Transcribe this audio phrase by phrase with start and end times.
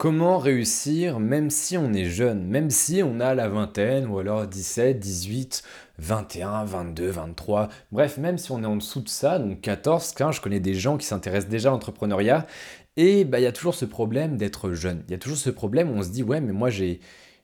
[0.00, 4.46] Comment réussir même si on est jeune, même si on a la vingtaine ou alors
[4.46, 5.62] 17, 18,
[5.98, 10.36] 21, 22, 23, bref, même si on est en dessous de ça, donc 14, 15,
[10.36, 12.46] je connais des gens qui s'intéressent déjà à l'entrepreneuriat
[12.96, 15.04] et bah, il y a toujours ce problème d'être jeune.
[15.06, 17.00] Il y a toujours ce problème où on se dit ouais mais moi j'ai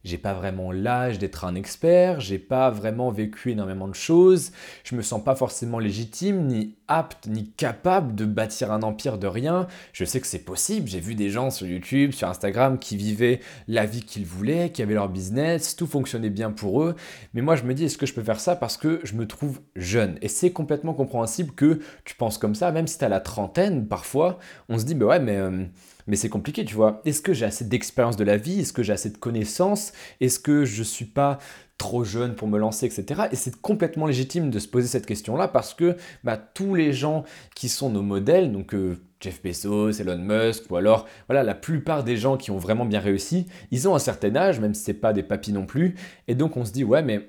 [0.07, 4.53] j'ai pas vraiment l'âge d'être un expert, j'ai pas vraiment vécu énormément de choses,
[4.85, 9.27] je me sens pas forcément légitime, ni apte, ni capable de bâtir un empire de
[9.27, 9.67] rien.
[9.93, 13.41] Je sais que c'est possible, j'ai vu des gens sur YouTube, sur Instagram qui vivaient
[13.67, 16.95] la vie qu'ils voulaient, qui avaient leur business, tout fonctionnait bien pour eux.
[17.35, 19.27] Mais moi je me dis, est-ce que je peux faire ça parce que je me
[19.27, 20.19] trouve jeune?
[20.23, 23.89] Et c'est complètement compréhensible que tu penses comme ça, même si tu as la trentaine,
[23.89, 24.39] parfois,
[24.69, 25.37] on se dit, bah ouais, mais...
[25.37, 25.65] Euh,
[26.07, 27.01] mais c'est compliqué, tu vois.
[27.05, 28.61] Est-ce que j'ai assez d'expérience de la vie?
[28.61, 29.93] Est-ce que j'ai assez de connaissances?
[30.21, 31.39] Est-ce que je ne suis pas
[31.79, 33.25] trop jeune pour me lancer, etc.
[33.33, 37.25] Et c'est complètement légitime de se poser cette question-là parce que bah, tous les gens
[37.55, 42.03] qui sont nos modèles, donc euh, Jeff Bezos, Elon Musk, ou alors voilà, la plupart
[42.03, 44.95] des gens qui ont vraiment bien réussi, ils ont un certain âge, même si c'est
[44.95, 45.97] pas des papis non plus.
[46.29, 47.29] Et donc on se dit ouais, mais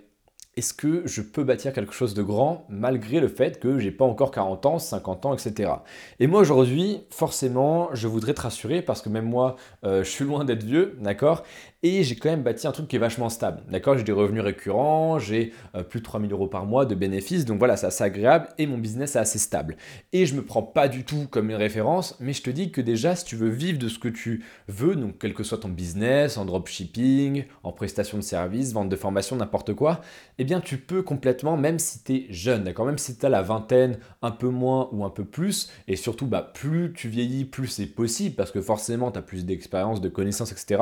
[0.57, 4.05] est-ce que je peux bâtir quelque chose de grand malgré le fait que j'ai pas
[4.05, 5.71] encore 40 ans, 50 ans, etc.
[6.19, 10.25] Et moi aujourd'hui, forcément, je voudrais te rassurer parce que même moi, euh, je suis
[10.25, 11.43] loin d'être vieux, d'accord?
[11.83, 13.61] Et j'ai quand même bâti un truc qui est vachement stable.
[13.69, 13.97] D'accord?
[13.97, 17.59] J'ai des revenus récurrents, j'ai euh, plus de 3000 euros par mois de bénéfices, donc
[17.59, 19.77] voilà, c'est assez agréable et mon business est assez stable.
[20.11, 22.81] Et je me prends pas du tout comme une référence, mais je te dis que
[22.81, 25.69] déjà, si tu veux vivre de ce que tu veux, donc quel que soit ton
[25.69, 30.01] business, en dropshipping, en prestation de services, vente de formation, n'importe quoi,
[30.39, 32.85] eh bien tu peux complètement, même si tu es jeune, d'accord?
[32.85, 36.25] Même si tu as la vingtaine, un peu moins ou un peu plus, et surtout,
[36.25, 40.09] bah, plus tu vieillis, plus c'est possible, parce que forcément, tu as plus d'expérience, de
[40.09, 40.81] connaissances, etc.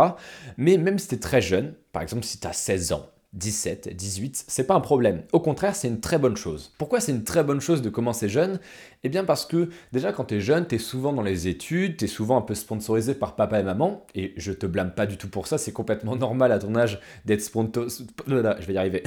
[0.57, 3.89] Mais même si tu es très jeune, par exemple si tu as 16 ans, 17,
[3.93, 5.23] 18, c'est pas un problème.
[5.33, 6.73] Au contraire, c'est une très bonne chose.
[6.77, 8.59] Pourquoi c'est une très bonne chose de commencer jeune?
[9.03, 11.97] Eh bien parce que déjà quand tu es jeune, tu es souvent dans les études,
[11.97, 15.07] tu es souvent un peu sponsorisé par papa et maman, et je te blâme pas
[15.07, 18.05] du tout pour ça, c'est complètement normal à ton âge d'être sponsorisé,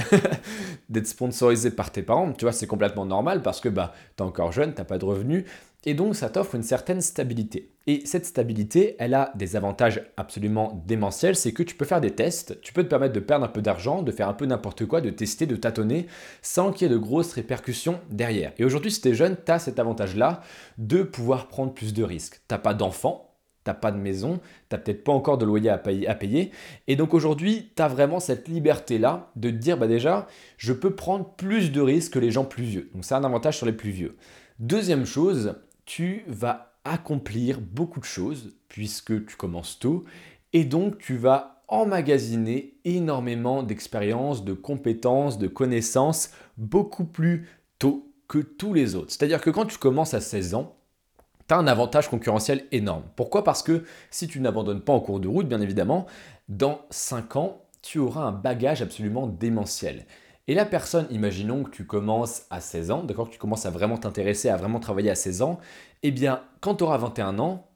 [0.89, 4.25] d'être sponsorisé par tes parents, tu vois, c'est complètement normal parce que bah, tu es
[4.25, 5.45] encore jeune, tu pas de revenus,
[5.85, 7.71] et donc ça t'offre une certaine stabilité.
[7.87, 12.11] Et cette stabilité, elle a des avantages absolument démentiels, c'est que tu peux faire des
[12.11, 14.85] tests, tu peux te permettre de perdre un peu d'argent, de faire un peu n'importe
[14.85, 16.07] quoi, de tester, de tâtonner,
[16.41, 18.51] sans qu'il y ait de grosses répercussions derrière.
[18.57, 20.41] Et aujourd'hui, si tu es jeune, tu as cet avantage-là
[20.77, 22.41] de pouvoir prendre plus de risques.
[22.47, 23.29] Tu pas d'enfant,
[23.63, 26.51] t'as pas de maison, t'as peut-être pas encore de loyer à payer,
[26.87, 30.95] Et donc aujourd'hui, tu as vraiment cette liberté-là de te dire, bah déjà, je peux
[30.95, 32.89] prendre plus de risques que les gens plus vieux.
[32.93, 34.17] Donc c'est un avantage sur les plus vieux.
[34.59, 35.55] Deuxième chose,
[35.89, 40.05] tu vas accomplir beaucoup de choses puisque tu commences tôt
[40.53, 48.37] et donc tu vas emmagasiner énormément d'expériences, de compétences, de connaissances beaucoup plus tôt que
[48.37, 49.11] tous les autres.
[49.11, 50.77] C'est-à-dire que quand tu commences à 16 ans,
[51.47, 53.05] tu as un avantage concurrentiel énorme.
[53.15, 53.43] Pourquoi?
[53.43, 56.05] Parce que si tu n'abandonnes pas en cours de route, bien évidemment,
[56.49, 60.05] dans 5 ans, tu auras un bagage absolument démentiel.
[60.49, 63.69] Et la personne, imaginons que tu commences à 16 ans, d'accord, que tu commences à
[63.69, 65.59] vraiment t'intéresser, à vraiment travailler à 16 ans,
[66.01, 67.67] eh bien, quand tu auras 21 ans,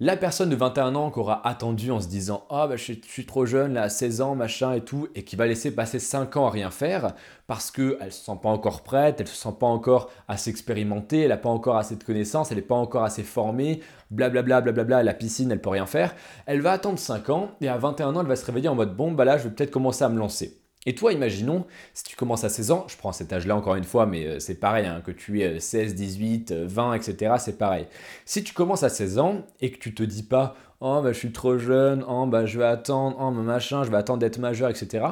[0.00, 3.24] la personne de 21 ans qui aura attendu en se disant Ah, bah, je, suis
[3.24, 6.36] trop jeune, là, à 16 ans, machin et tout, et qui va laisser passer 5
[6.36, 7.14] ans à rien faire
[7.46, 10.50] parce qu'elle ne se sent pas encore prête, elle ne se sent pas encore assez
[10.50, 13.80] expérimentée, elle n'a pas encore assez de connaissances, elle n'est pas encore assez formée,
[14.10, 16.16] blablabla, blablabla, la piscine, elle peut rien faire.
[16.46, 18.96] Elle va attendre 5 ans et à 21 ans, elle va se réveiller en mode
[18.96, 20.58] Bon, bah là, je vais peut-être commencer à me lancer.
[20.88, 23.84] Et toi, imaginons, si tu commences à 16 ans, je prends cet âge-là encore une
[23.84, 27.84] fois, mais euh, c'est pareil, hein, que tu aies 16, 18, 20, etc., c'est pareil.
[28.24, 31.18] Si tu commences à 16 ans et que tu te dis pas, oh, bah, je
[31.18, 34.70] suis trop jeune, oh, bah, je vais attendre, oh, machin, je vais attendre d'être majeur,
[34.70, 35.04] etc.,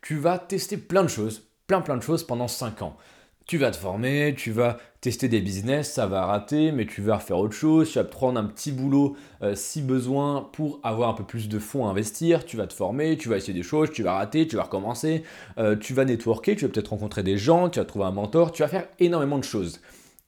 [0.00, 2.96] tu vas tester plein de choses, plein plein de choses pendant 5 ans
[3.48, 7.16] tu vas te former, tu vas tester des business, ça va rater, mais tu vas
[7.16, 11.14] refaire autre chose, tu vas prendre un petit boulot euh, si besoin pour avoir un
[11.14, 13.90] peu plus de fonds à investir, tu vas te former, tu vas essayer des choses,
[13.90, 15.22] tu vas rater, tu vas recommencer,
[15.56, 18.52] euh, tu vas networker, tu vas peut-être rencontrer des gens, tu vas trouver un mentor,
[18.52, 19.80] tu vas faire énormément de choses.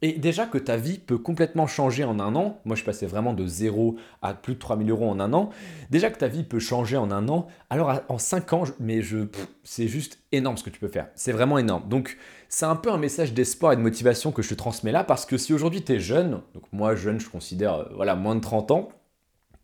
[0.03, 3.35] Et déjà que ta vie peut complètement changer en un an, moi je passais vraiment
[3.35, 5.51] de 0 à plus de 3000 euros en un an,
[5.91, 9.27] déjà que ta vie peut changer en un an, alors en 5 ans, mais je,
[9.63, 11.87] c'est juste énorme ce que tu peux faire, c'est vraiment énorme.
[11.89, 12.17] Donc
[12.49, 15.27] c'est un peu un message d'espoir et de motivation que je te transmets là, parce
[15.27, 18.41] que si aujourd'hui tu es jeune, donc moi jeune je considère euh, voilà, moins de
[18.41, 18.89] 30 ans,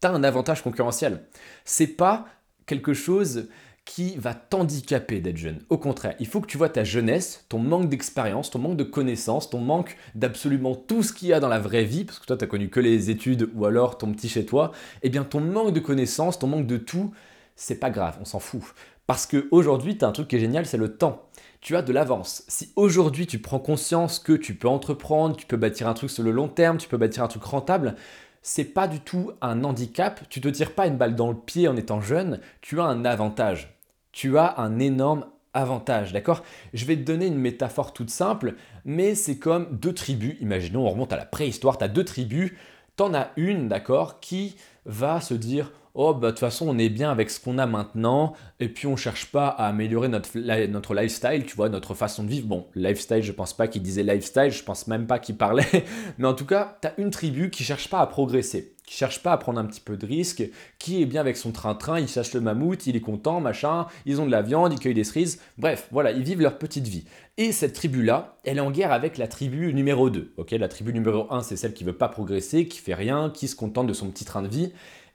[0.02, 1.22] tu as un avantage concurrentiel.
[1.64, 2.26] C'est pas
[2.66, 3.49] quelque chose
[3.87, 5.61] qui va t'handicaper d'être jeune.
[5.71, 8.85] Au contraire, il faut que tu vois ta jeunesse, ton manque d'expérience, ton manque de
[8.85, 12.27] connaissances, ton manque d'absolument tout ce qu'il y a dans la vraie vie, parce que
[12.27, 14.73] toi, tu n'as connu que les études ou alors ton petit chez toi,
[15.03, 17.12] eh bien ton manque de connaissances, ton manque de tout,
[17.55, 18.61] c'est pas grave, on s'en fout.
[19.06, 21.29] Parce qu'aujourd'hui, tu as un truc qui est génial, c'est le temps.
[21.61, 22.43] Tu as de l'avance.
[22.49, 26.25] Si aujourd'hui tu prends conscience que tu peux entreprendre, tu peux bâtir un truc sur
[26.25, 27.94] le long terme, tu peux bâtir un truc rentable,
[28.43, 31.69] c'est pas du tout un handicap, tu te tires pas une balle dans le pied
[31.69, 33.75] en étant jeune, tu as un avantage.
[34.16, 36.42] Tu as un énorme avantage, d'accord?
[36.72, 38.54] Je vais te donner une métaphore toute simple,
[38.86, 42.52] mais c'est comme deux tribus, imaginons on remonte à la préhistoire, tu as deux tribus,
[42.96, 46.90] t'en as une, d'accord, qui va se dire oh bah de toute façon on est
[46.90, 50.94] bien avec ce qu'on a maintenant et puis on cherche pas à améliorer notre, notre
[50.94, 52.46] lifestyle, tu vois, notre façon de vivre.
[52.46, 55.84] Bon, lifestyle, je pense pas qu'il disait lifestyle, je pense même pas qu'il parlait,
[56.19, 59.22] mais en tout cas, tu as une tribu qui cherche pas à progresser, qui cherche
[59.22, 60.44] pas à prendre un petit peu de risque,
[60.78, 64.20] qui est bien avec son train-train, il cherche le mammouth, il est content, machin, ils
[64.20, 67.04] ont de la viande, ils cueillent des cerises, bref, voilà, ils vivent leur petite vie.
[67.38, 70.32] Et cette tribu-là, elle est en guerre avec la tribu numéro 2.
[70.38, 70.52] ok?
[70.52, 73.56] La tribu numéro 1, c'est celle qui veut pas progresser, qui fait rien, qui se
[73.56, 74.72] contente de son petit train de vie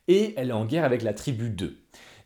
[0.08, 1.78] et elle est en guerre avec la tribu 2.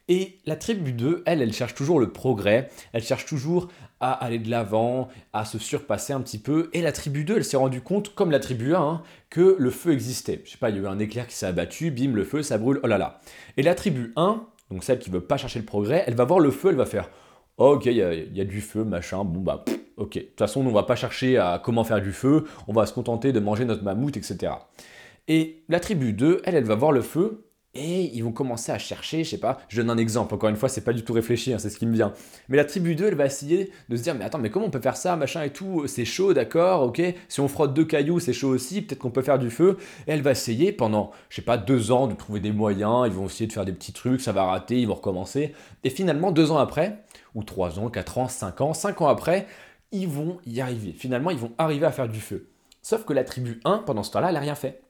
[0.08, 3.70] Et la tribu 2, elle, elle cherche toujours le progrès, elle cherche toujours
[4.00, 6.70] à aller de l'avant, à se surpasser un petit peu.
[6.74, 9.02] Et la tribu 2, elle s'est rendue compte, comme la tribu 1, hein,
[9.32, 10.42] que le feu existait.
[10.46, 12.44] Je sais pas, il y a eu un éclair qui s'est abattu, bim, le feu,
[12.44, 13.20] ça brûle, oh là là.
[13.58, 16.40] Et la tribu 1, donc celle qui veut pas chercher le progrès, elle va voir
[16.40, 17.10] le feu, elle va faire
[17.58, 17.96] ok, il
[18.34, 19.64] y, a du feu, machin, bon bah,
[19.98, 20.14] ok.
[20.16, 22.94] De toute façon, on va pas chercher à comment faire du feu, on va se
[22.94, 24.54] contenter de manger notre mammouth, etc.
[25.28, 27.45] Et la tribu 2, elle, elle va voir le feu,
[27.76, 30.56] et ils vont commencer à chercher, je sais pas, je donne un exemple, encore une
[30.56, 32.14] fois, c'est pas du tout réfléchi, hein, c'est ce qui me vient.
[32.48, 34.70] Mais la tribu 2, elle va essayer de se dire, mais attends, mais comment on
[34.70, 38.20] peut faire ça, machin et tout, c'est chaud, d'accord, ok, si on frotte deux cailloux,
[38.20, 39.78] c'est chaud aussi, peut-être qu'on peut faire du feu.
[40.08, 43.14] Et elle va essayer pendant, je sais pas, deux ans de trouver des moyens, ils
[43.14, 45.54] vont essayer de faire des petits trucs, ça va rater, ils vont recommencer.
[45.84, 49.48] Et finalement, deux ans après, ou trois ans, quatre ans, cinq ans, cinq ans après,
[49.92, 50.94] ils vont y arriver.
[50.94, 52.48] Finalement, ils vont arriver à faire du feu.
[52.82, 54.85] Sauf que la tribu 1, pendant ce temps-là, elle n'a rien fait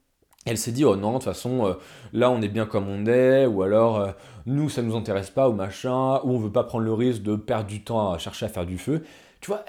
[0.45, 1.74] elle s'est dit, oh non, de toute façon, euh,
[2.13, 4.12] là on est bien comme on est, ou alors euh,
[4.45, 7.36] nous ça nous intéresse pas, ou machin, ou on veut pas prendre le risque de
[7.36, 9.03] perdre du temps à chercher à faire du feu.
[9.42, 9.65] Tu vois,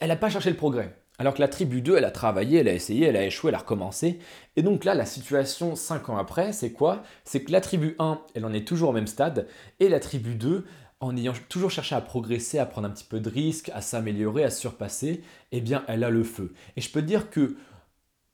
[0.00, 0.96] elle n'a pas cherché le progrès.
[1.18, 3.54] Alors que la tribu 2, elle a travaillé, elle a essayé, elle a échoué, elle
[3.54, 4.20] a recommencé.
[4.56, 7.02] Et donc là, la situation 5 ans après, c'est quoi?
[7.24, 9.46] C'est que la tribu 1, elle en est toujours au même stade,
[9.80, 10.64] et la tribu 2,
[11.00, 14.44] en ayant toujours cherché à progresser, à prendre un petit peu de risque, à s'améliorer,
[14.44, 15.22] à se surpasser,
[15.52, 16.54] eh bien, elle a le feu.
[16.76, 17.56] Et je peux te dire que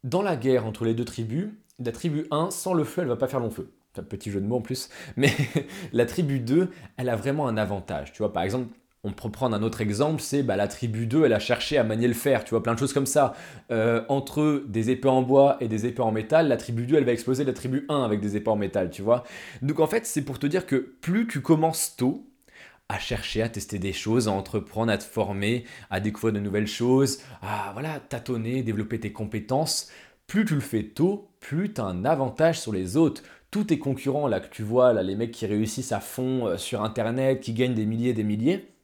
[0.05, 3.17] dans la guerre entre les deux tribus, la tribu 1, sans le feu, elle va
[3.17, 3.71] pas faire long feu.
[4.09, 4.91] Petit jeu de mots en plus.
[5.17, 5.31] Mais
[5.93, 8.13] la tribu 2, elle a vraiment un avantage.
[8.13, 8.69] Tu vois, par exemple,
[9.05, 11.85] on peut prendre un autre exemple, c'est bah, la tribu 2, elle a cherché à
[11.85, 13.35] manier le fer, tu vois, plein de choses comme ça.
[13.71, 17.05] Euh, entre des épées en bois et des épées en métal, la tribu 2, elle
[17.05, 19.23] va exploser la tribu 1 avec des épées en métal, tu vois.
[19.63, 22.27] Donc en fait, c'est pour te dire que plus tu commences tôt,
[22.89, 26.69] à chercher, à tester des choses, à entreprendre, à te former, à découvrir de nouvelles
[26.69, 29.91] choses, à voilà, tâtonner, développer tes compétences,
[30.27, 33.23] plus tu le fais tôt, plus tu as un avantage sur les autres.
[33.51, 36.57] Tous tes concurrents là que tu vois, là, les mecs qui réussissent à fond euh,
[36.57, 38.75] sur Internet, qui gagnent des milliers et des milliers,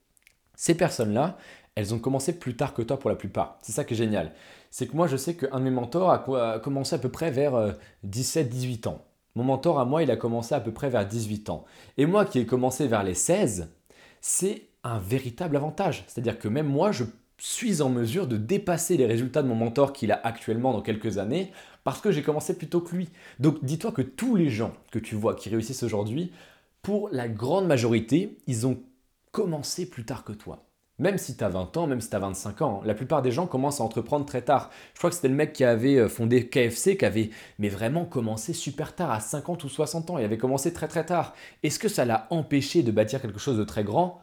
[0.55, 1.37] ces personnes-là,
[1.75, 3.59] elles ont commencé plus tard que toi pour la plupart.
[3.63, 4.33] C'est ça qui est génial.
[4.71, 7.75] C'est que moi, je sais qu'un de mes mentors a, commencé à peu près vers
[8.07, 9.05] 17-18 euh, ans.
[9.35, 11.65] Mon mentor à moi, il a commencé à peu près vers 18 ans.
[11.97, 13.73] Et moi qui ai commencé vers les 16,
[14.21, 16.05] c'est un véritable avantage.
[16.07, 17.05] C'est-à-dire que même moi, je
[17.47, 21.19] suis en mesure de dépasser les résultats de mon mentor qu'il a actuellement dans quelques
[21.19, 21.53] années
[21.85, 23.09] parce que j'ai commencé plus tôt que lui.
[23.41, 26.33] Donc dis-toi que tous les gens que tu vois qui réussissent aujourd'hui,
[26.83, 28.81] pour la grande majorité, ils ont
[29.33, 30.65] commencé plus tard que toi.
[30.99, 33.33] Même si tu as 20 ans, même si tu as 25 ans, la plupart des
[33.33, 34.71] gens commencent à entreprendre très tard.
[34.95, 38.05] Je crois que c'était le mec qui avait euh, fondé KFC, qui avait mais vraiment
[38.05, 40.19] commencé super tard, à 50 ou 60 ans.
[40.19, 41.35] Il avait commencé très très tard.
[41.65, 44.22] Est-ce que ça l'a empêché de bâtir quelque chose de très grand?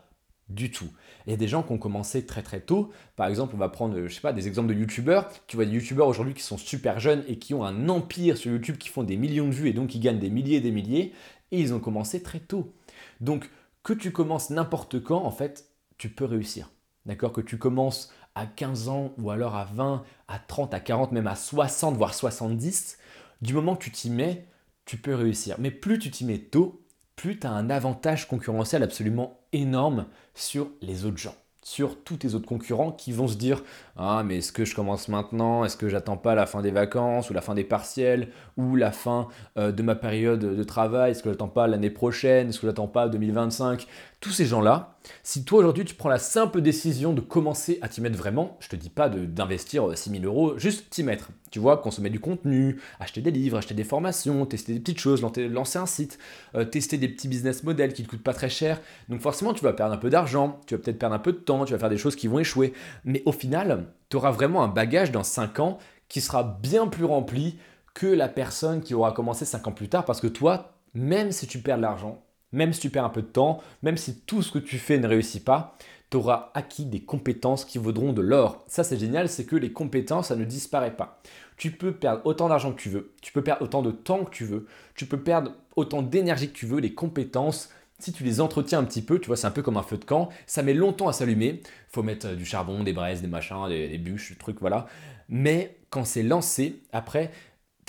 [0.50, 0.90] Du tout.
[1.26, 2.92] Il y a des gens qui ont commencé très très tôt.
[3.16, 5.30] Par exemple, on va prendre, je sais pas, des exemples de youtubeurs.
[5.48, 8.52] Tu vois des youtubeurs aujourd'hui qui sont super jeunes et qui ont un empire sur
[8.52, 10.72] YouTube, qui font des millions de vues et donc qui gagnent des milliers et des
[10.72, 11.14] milliers.
[11.52, 12.74] Et ils ont commencé très tôt.
[13.22, 13.50] Donc,
[13.84, 16.70] que tu commences n'importe quand, en fait, tu peux réussir.
[17.06, 17.34] D'accord?
[17.34, 21.28] Que tu commences à 15 ans ou alors à 20, à 30, à 40, même
[21.28, 22.98] à 60, voire 70,
[23.42, 24.48] du moment que tu t'y mets,
[24.86, 25.56] tu peux réussir.
[25.60, 26.84] Mais plus tu t'y mets tôt,
[27.20, 32.34] plus tu as un avantage concurrentiel absolument énorme sur les autres gens, sur tous tes
[32.34, 33.62] autres concurrents qui vont se dire
[33.98, 35.66] Ah, mais est-ce que je commence maintenant?
[35.66, 38.94] Est-ce que j'attends pas la fin des vacances ou la fin des partiels ou la
[38.94, 41.12] fin euh, de ma période de travail?
[41.12, 42.48] Est-ce que j'attends pas l'année prochaine?
[42.48, 43.86] Est-ce que j'attends pas 2025
[44.22, 48.02] Tous ces gens-là, si toi aujourd'hui tu prends la simple décision de commencer à t'y
[48.02, 51.30] mettre vraiment, je te dis pas d'investir 6000 euh, euros, juste t'y mettre.
[51.52, 55.22] Tu vois, consommer du contenu, acheter des livres, acheter des formations, tester des petites choses,
[55.22, 56.20] lancer un site,
[56.56, 58.82] euh, tester des petits business models qui ne coûtent pas très cher.
[59.08, 61.38] Donc forcément, tu vas perdre un peu d'argent, tu vas peut-être perdre un peu de
[61.38, 62.74] temps, tu vas faire des choses qui vont échouer.
[63.06, 65.78] Mais au final, tu auras vraiment un bagage dans 5 ans
[66.10, 67.58] qui sera bien plus rempli
[67.94, 71.48] que la personne qui aura commencé 5 ans plus tard parce que toi, même si
[71.48, 72.22] tu perds de l'argent,
[72.52, 74.98] Même si tu perds un peu de temps, même si tout ce que tu fais
[74.98, 75.78] ne réussit pas,
[76.10, 78.64] tu auras acquis des compétences qui vaudront de l'or.
[78.68, 81.22] Ça, c'est génial, c'est que les compétences, ça ne disparaît pas.
[81.58, 84.32] Tu peux perdre autant d'argent que tu veux, tu peux perdre autant de temps que
[84.32, 84.66] tu veux,
[84.96, 88.86] tu peux perdre autant d'énergie que tu veux, les compétences, si tu les entretiens un
[88.86, 91.10] petit peu, tu vois, c'est un peu comme un feu de camp, ça met longtemps
[91.10, 91.62] à s'allumer.
[91.90, 94.88] faut mettre euh, du charbon, des braises, des machins, des, bûches, des trucs, voilà.
[95.28, 97.32] Mais quand c'est lancé, après,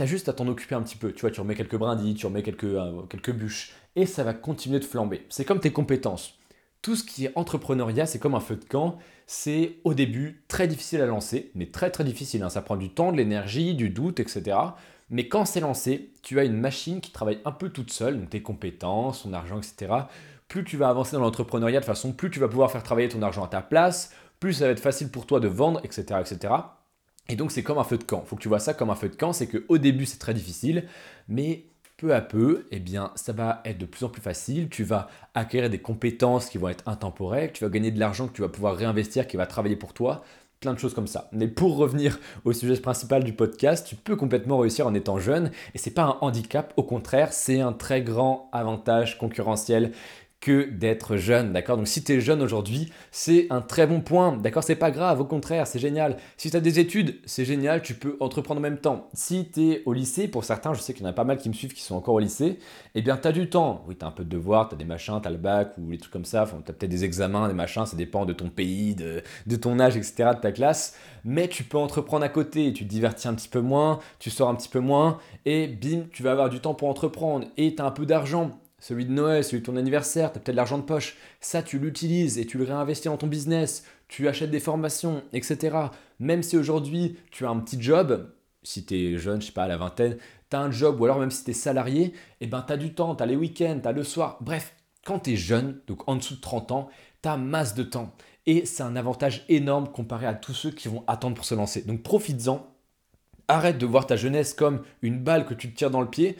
[0.01, 1.13] tu as juste à t'en occuper un petit peu.
[1.13, 4.33] Tu vois, tu remets quelques brindilles, tu remets quelques, euh, quelques bûches, et ça va
[4.33, 5.27] continuer de flamber.
[5.29, 6.39] C'est comme tes compétences.
[6.81, 8.99] Tout ce qui est entrepreneuriat, c'est comme un feu de camp.
[9.27, 12.43] C'est au début très difficile à lancer, mais très très difficile.
[12.43, 12.49] Hein.
[12.49, 14.57] Ça prend du temps, de l'énergie, du doute, etc.
[15.11, 18.31] Mais quand c'est lancé, tu as une machine qui travaille un peu toute seule, donc
[18.31, 19.93] tes compétences, ton argent, etc.
[20.49, 23.21] Plus tu vas avancer dans l'entrepreneuriat de façon, plus tu vas pouvoir faire travailler ton
[23.21, 26.21] argent à ta place, plus ça va être facile pour toi de vendre, etc.
[26.21, 26.55] etc.
[27.29, 28.25] Et donc c'est comme un feu de camp.
[28.27, 30.35] Faut que tu vois ça comme un feu de camp, c'est qu'au début c'est très
[30.35, 30.89] difficile,
[31.29, 31.65] mais
[31.97, 34.71] peu à peu, eh bien, ça va être de plus en plus facile.
[34.71, 38.33] Tu vas acquérir des compétences qui vont être intemporelles, tu vas gagner de l'argent que
[38.33, 40.25] tu vas pouvoir réinvestir, qui va travailler pour toi
[40.61, 41.29] plein de choses comme ça.
[41.33, 45.51] Mais pour revenir au sujet principal du podcast, tu peux complètement réussir en étant jeune
[45.75, 49.93] et c'est pas un handicap, au contraire, c'est un très grand avantage concurrentiel
[50.41, 51.77] que d'être jeune, d'accord?
[51.77, 54.65] Donc si tu es jeune aujourd'hui, c'est un très bon point, d'accord?
[54.65, 56.17] C'est pas grave, au contraire, c'est génial.
[56.39, 59.09] Si tu as des études, c'est génial, tu peux entreprendre en même temps.
[59.13, 61.37] Si tu es au lycée, pour certains, je sais qu'il y en a pas mal
[61.37, 62.59] qui me suivent qui sont encore au lycée,
[62.95, 63.85] eh bien tu as du temps.
[63.87, 65.75] Oui, tu as un peu de devoirs, tu as des machins, tu as le bac
[65.77, 68.33] ou des trucs comme ça, tu as peut-être des examens, des machins, ça dépend de
[68.33, 70.97] ton pays, de, de ton âge, etc., de ta classe.
[71.23, 74.49] Mais tu peux entreprendre à côté, tu te divertis un petit peu moins, tu sors
[74.49, 77.83] un petit peu moins, et bim, tu vas avoir du temps pour entreprendre, et tu
[77.83, 80.79] as un peu d'argent celui de Noël, celui de ton anniversaire, tu as peut-être l'argent
[80.79, 81.17] de poche.
[81.41, 83.85] Ça, tu l'utilises et tu le réinvestis dans ton business.
[84.09, 85.77] Tu achètes des formations, etc.
[86.19, 88.33] Même si aujourd'hui, tu as un petit job,
[88.63, 90.17] si tu es jeune, je sais pas, à la vingtaine,
[90.51, 93.15] tu un job ou alors même si tu salarié, eh ben, tu as du temps,
[93.15, 94.39] tu as les week-ends, tu as le soir.
[94.41, 96.89] Bref, quand tu es jeune, donc en dessous de 30 ans,
[97.23, 98.15] tu as masse de temps.
[98.47, 101.83] Et c'est un avantage énorme comparé à tous ceux qui vont attendre pour se lancer.
[101.83, 102.67] Donc profites-en.
[103.47, 106.37] Arrête de voir ta jeunesse comme une balle que tu te tires dans le pied.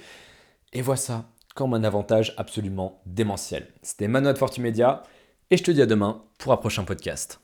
[0.73, 3.69] Et vois ça comme un avantage absolument démentiel.
[3.83, 5.03] C'était Manuel Fortimedia
[5.51, 7.41] et je te dis à demain pour un prochain podcast.